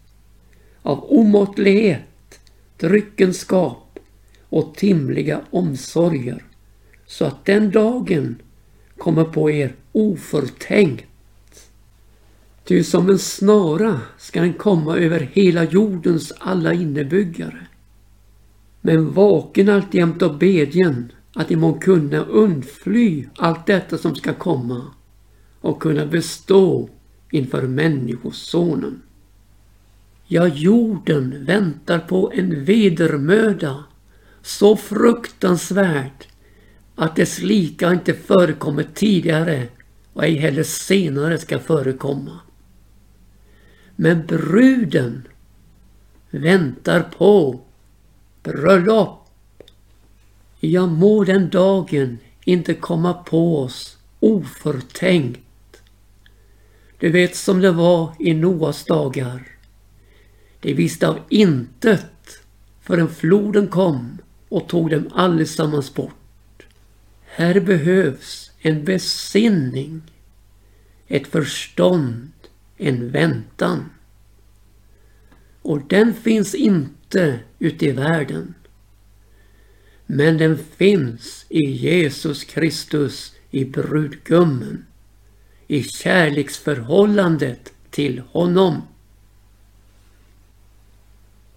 av 0.83 1.05
omåttlighet, 1.13 2.41
dryckenskap 2.79 3.99
och 4.49 4.75
timliga 4.75 5.41
omsorger 5.51 6.45
så 7.07 7.25
att 7.25 7.45
den 7.45 7.71
dagen 7.71 8.43
kommer 9.01 9.25
på 9.25 9.51
er 9.51 9.75
oförtänkt. 9.93 11.07
Ty 12.65 12.85
som 12.85 13.11
en 13.11 13.19
snara 13.19 14.01
ska 14.19 14.41
den 14.41 14.53
komma 14.53 14.97
över 14.97 15.21
hela 15.33 15.65
jordens 15.65 16.33
alla 16.39 16.73
innebyggare. 16.73 17.67
Men 18.81 19.13
vaken 19.13 19.69
alltjämt 19.69 20.23
och 20.23 20.39
bedjen 20.39 21.13
att 21.35 21.51
må 21.51 21.79
kunna 21.79 22.19
undfly 22.19 23.27
allt 23.37 23.67
detta 23.67 23.99
som 23.99 24.15
ska 24.15 24.33
komma 24.35 24.83
och 25.61 25.83
kunna 25.83 26.07
bestå 26.07 26.89
inför 27.31 27.63
Människosonen. 27.63 29.03
Ja, 30.27 30.47
jorden 30.47 31.45
väntar 31.45 31.99
på 31.99 32.33
en 32.35 32.65
vedermöda 32.65 33.85
så 34.43 34.77
fruktansvärd 34.77 36.27
att 37.01 37.17
dess 37.17 37.39
lika 37.39 37.93
inte 37.93 38.15
förekommit 38.15 38.95
tidigare 38.95 39.69
och 40.13 40.25
ej 40.25 40.35
heller 40.35 40.63
senare 40.63 41.39
ska 41.39 41.59
förekomma. 41.59 42.41
Men 43.97 44.27
bruden 44.27 45.29
väntar 46.31 47.01
på 47.03 47.61
bröllop. 48.43 49.29
Ja, 50.61 50.87
må 50.87 51.25
den 51.25 51.51
dagen 51.51 52.19
inte 52.45 52.75
komma 52.75 53.13
på 53.13 53.59
oss 53.59 53.99
oförtänkt. 54.21 55.83
Du 56.99 57.11
vet 57.11 57.37
som 57.37 57.61
det 57.61 57.73
var 57.73 58.15
i 58.19 58.35
Noas 58.35 58.85
dagar. 58.85 59.43
De 60.61 60.75
visste 60.75 61.09
av 61.09 61.19
intet 61.29 62.43
förrän 62.81 63.09
floden 63.09 63.69
kom 63.69 64.19
och 64.49 64.69
tog 64.69 64.91
dem 64.91 65.11
allesammans 65.15 65.95
bort. 65.95 66.20
Här 67.33 67.61
behövs 67.61 68.51
en 68.59 68.85
besinning, 68.85 70.03
ett 71.07 71.27
förstånd, 71.27 72.33
en 72.77 73.11
väntan. 73.11 73.91
Och 75.63 75.81
den 75.89 76.15
finns 76.15 76.55
inte 76.55 77.41
ute 77.59 77.87
i 77.87 77.93
världen. 77.93 78.55
Men 80.07 80.39
den 80.39 80.59
finns 80.59 81.47
i 81.49 81.71
Jesus 81.71 82.45
Kristus, 82.45 83.35
i 83.51 83.65
brudgummen, 83.65 84.87
i 85.67 85.83
kärleksförhållandet 85.83 87.73
till 87.91 88.19
honom. 88.19 88.83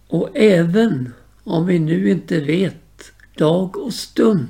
Och 0.08 0.30
även 0.34 1.14
om 1.44 1.66
vi 1.66 1.80
nu 1.80 2.10
inte 2.10 2.40
vet 2.40 3.14
dag 3.36 3.78
och 3.78 3.94
stund 3.94 4.48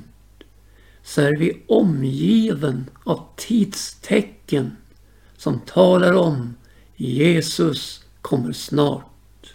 så 1.04 1.20
är 1.20 1.36
vi 1.36 1.62
omgiven 1.66 2.90
av 3.04 3.20
tidstecken 3.36 4.76
som 5.36 5.60
talar 5.60 6.12
om 6.12 6.54
Jesus 6.96 8.04
kommer 8.22 8.52
snart. 8.52 9.54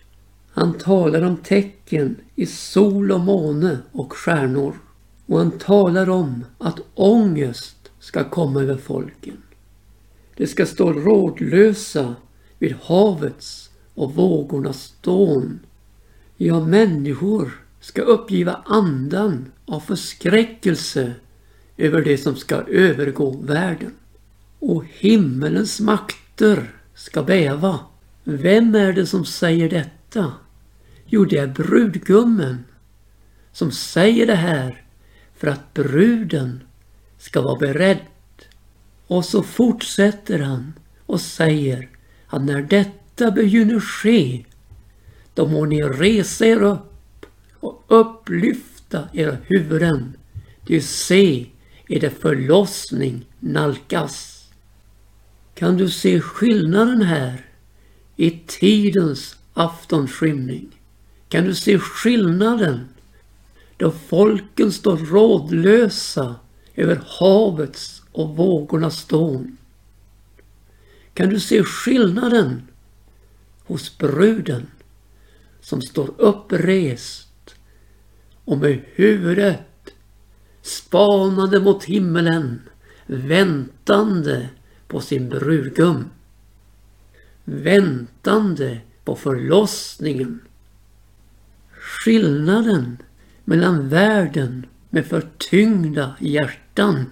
Han 0.51 0.73
talar 0.73 1.21
om 1.21 1.37
tecken 1.37 2.15
i 2.35 2.45
sol 2.45 3.11
och 3.11 3.19
måne 3.19 3.77
och 3.91 4.13
stjärnor. 4.13 4.79
Och 5.25 5.37
han 5.37 5.51
talar 5.51 6.09
om 6.09 6.45
att 6.57 6.79
ångest 6.95 7.91
ska 7.99 8.29
komma 8.29 8.61
över 8.61 8.77
folken. 8.77 9.37
De 10.35 10.47
ska 10.47 10.65
stå 10.65 10.93
rådlösa 10.93 12.15
vid 12.57 12.75
havets 12.81 13.69
och 13.93 14.15
vågornas 14.15 14.93
dån. 15.01 15.59
Ja, 16.37 16.65
människor 16.65 17.51
ska 17.79 18.01
uppgiva 18.01 18.63
andan 18.65 19.51
av 19.65 19.79
förskräckelse 19.79 21.13
över 21.79 22.01
det 22.01 22.17
som 22.17 22.35
ska 22.35 22.55
övergå 22.55 23.37
världen. 23.41 23.93
Och 24.59 24.85
himmelens 24.85 25.79
makter 25.79 26.71
ska 26.95 27.23
bäva. 27.23 27.79
Vem 28.23 28.75
är 28.75 28.93
det 28.93 29.05
som 29.05 29.25
säger 29.25 29.69
detta? 29.69 30.33
Jo, 31.05 31.25
det 31.25 31.37
är 31.37 31.47
brudgummen 31.47 32.63
som 33.51 33.71
säger 33.71 34.27
det 34.27 34.35
här 34.35 34.83
för 35.37 35.47
att 35.47 35.73
bruden 35.73 36.63
ska 37.17 37.41
vara 37.41 37.59
beredd. 37.59 37.99
Och 39.07 39.25
så 39.25 39.43
fortsätter 39.43 40.39
han 40.39 40.73
och 41.05 41.21
säger 41.21 41.89
att 42.27 42.43
när 42.43 42.61
detta 42.61 43.31
begynner 43.31 43.79
ske, 43.79 44.45
då 45.33 45.47
må 45.47 45.65
ni 45.65 45.81
resa 45.81 46.45
er 46.45 46.61
upp 46.61 47.25
och 47.53 47.85
upplyfta 47.87 49.09
era 49.13 49.37
huvuden. 49.43 50.17
Du 50.67 50.81
se, 50.81 51.45
är 51.89 51.99
det 51.99 52.09
förlossning 52.09 53.25
nalkas. 53.39 54.45
Kan 55.55 55.77
du 55.77 55.89
se 55.89 56.21
skillnaden 56.21 57.01
här 57.01 57.45
i 58.15 58.31
tidens 58.47 59.37
aftonskymning? 59.53 60.79
Kan 61.29 61.43
du 61.43 61.55
se 61.55 61.79
skillnaden 61.79 62.87
då 63.77 63.91
folken 63.91 64.71
står 64.71 64.97
rådlösa 64.97 66.35
över 66.75 67.01
havets 67.05 68.03
och 68.11 68.35
vågornas 68.35 69.05
dån? 69.05 69.57
Kan 71.13 71.29
du 71.29 71.39
se 71.39 71.63
skillnaden 71.63 72.67
hos 73.63 73.97
bruden 73.97 74.67
som 75.61 75.81
står 75.81 76.13
upprest 76.17 77.55
och 78.45 78.57
med 78.57 78.81
huvudet 78.85 79.68
spanande 80.69 81.59
mot 81.59 81.83
himmelen, 81.83 82.61
väntande 83.05 84.49
på 84.87 85.01
sin 85.01 85.29
brudgum. 85.29 86.05
Väntande 87.43 88.81
på 89.03 89.15
förlossningen. 89.15 90.39
Skillnaden 91.71 92.97
mellan 93.45 93.89
världen 93.89 94.65
med 94.89 95.05
förtyngda 95.05 96.15
hjärtan 96.19 97.05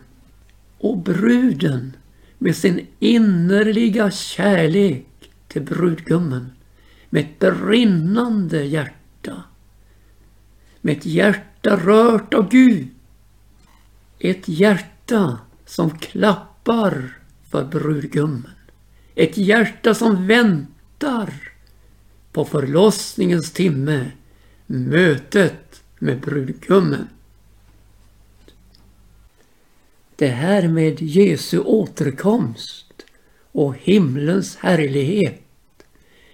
och 0.78 0.98
bruden 0.98 1.98
med 2.38 2.56
sin 2.56 2.88
innerliga 3.00 4.12
kärlek 4.12 5.08
till 5.48 5.62
brudgummen 5.62 6.52
med 7.10 7.22
ett 7.22 7.40
brinnande 7.40 8.64
hjärta. 8.64 9.44
Med 10.82 10.98
ett 10.98 11.06
hjärta 11.06 11.76
rört 11.76 12.34
av 12.34 12.50
Gud 12.50 12.88
ett 14.20 14.48
hjärta 14.48 15.40
som 15.66 15.98
klappar 15.98 17.18
för 17.50 17.64
brudgummen. 17.64 18.52
Ett 19.16 19.38
hjärta 19.38 19.94
som 19.94 20.28
väntar 20.28 21.34
på 22.32 22.46
förlossningens 22.46 23.52
timme, 23.52 24.12
mötet 24.66 25.84
med 26.00 26.20
brudgummen. 26.20 27.08
Det 30.16 30.28
här 30.28 30.68
med 30.68 31.02
Jesu 31.02 31.60
återkomst 31.60 33.06
och 33.52 33.76
himlens 33.78 34.56
härlighet 34.56 35.42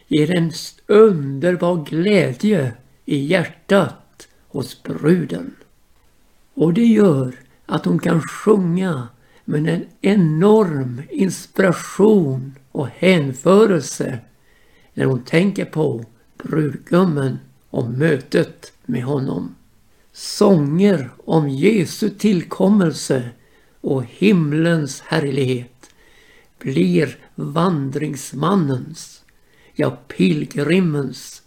ger 0.08 0.38
en 0.38 0.52
underbar 0.88 1.86
glädje 1.86 2.74
i 3.06 3.18
hjärtat 3.18 4.28
hos 4.48 4.84
bruden. 4.84 5.56
Och 6.54 6.74
det 6.74 6.86
gör 6.86 7.36
att 7.66 7.86
hon 7.86 8.00
kan 8.00 8.22
sjunga 8.22 9.08
med 9.46 9.68
en 9.68 9.86
enorm 10.02 11.02
inspiration 11.10 12.56
och 12.72 12.88
hänförelse 12.88 14.20
när 14.94 15.06
hon 15.06 15.24
tänker 15.24 15.66
på 15.66 16.06
brudgummen 16.44 17.40
och 17.70 17.90
mötet 17.90 18.74
med 18.86 19.04
honom. 19.04 19.56
Sånger 20.12 21.10
om 21.26 21.50
Jesu 21.50 22.10
tillkommelse 22.10 23.30
och 23.82 24.04
himlens 24.04 25.02
härlighet 25.02 25.90
blir 26.60 27.18
vandringsmannens, 27.36 29.24
ja 29.74 29.98
pilgrimens 30.08 31.42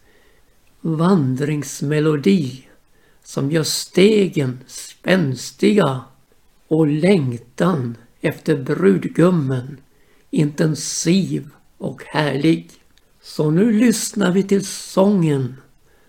vandringsmelodi 0.81 2.67
som 3.27 3.51
gör 3.51 3.62
stegen 3.62 4.59
spänstiga 4.67 6.01
och 6.69 6.87
längtan 6.87 7.97
efter 8.21 8.57
brudgummen 8.57 9.81
intensiv 10.31 11.49
och 11.79 12.03
härlig. 12.07 12.71
Så 13.23 13.51
nu 13.51 13.73
lyssnar 13.73 14.33
vi 14.33 14.43
till 14.43 14.67
sången 14.67 15.57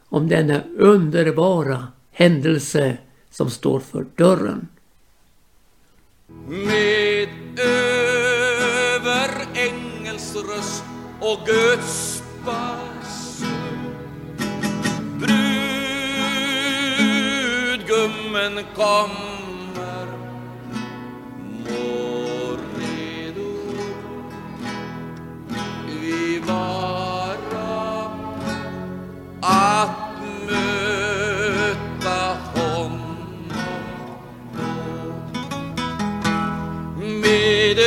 om 0.09 0.27
denna 0.27 0.61
underbara 0.77 1.87
händelse 2.11 2.97
som 3.31 3.49
står 3.49 3.79
för 3.79 4.05
dörren. 4.15 4.67
Med 6.47 7.29
över 7.59 9.29
ängels 9.55 10.35
röst 10.35 10.83
och 11.19 11.47
Guds 11.47 12.23
barn 12.45 12.96
Domen 18.07 18.63
kommer. 18.75 20.07
Mår 21.63 22.57
redo. 22.79 23.51
Vi 25.87 26.39
vara 26.39 28.11
att 29.41 29.97
möta 30.47 32.19
honom 32.53 33.49
då. 33.49 34.63
Med 37.01 37.79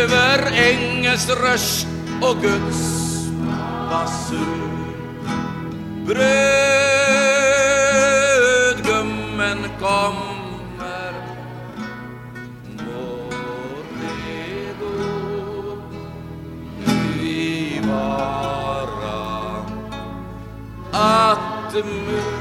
över 0.00 0.38
ängels 0.52 1.28
röst 1.28 1.86
och 2.22 2.36
Guds 2.42 2.80
basur 3.90 4.68
bröd 6.06 6.67
to 21.78 21.84
move. 21.84 22.37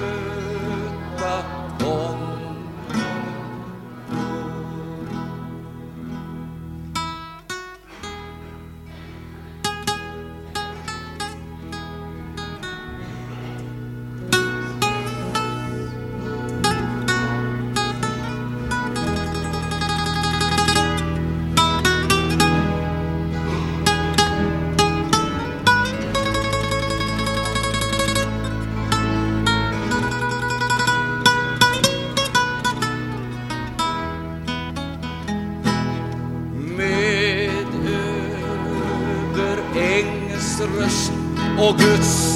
och 41.58 41.78
Guds 41.78 42.26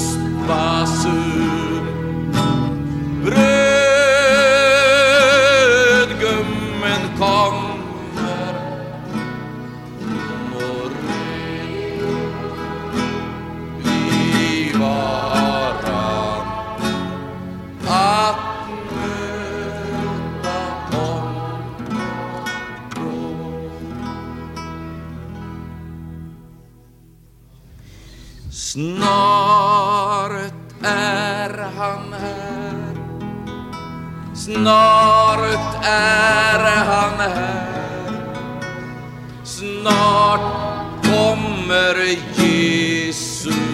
soon. 43.12 43.71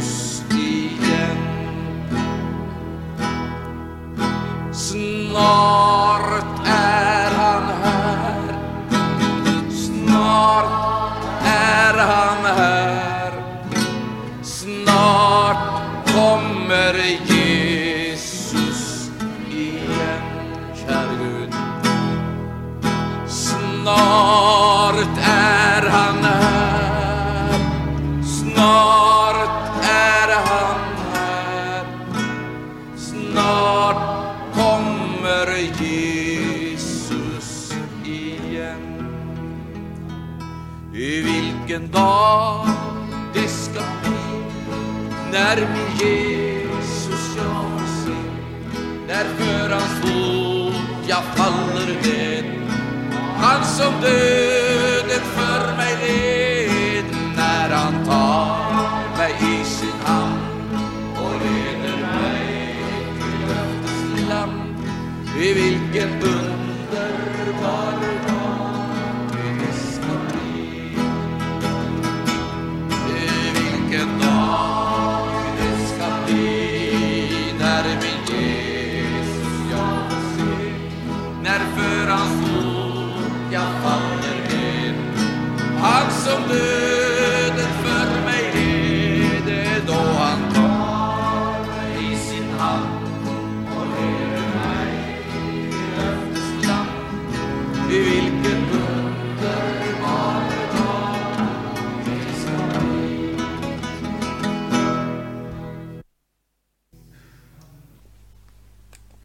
someday. 53.78 54.27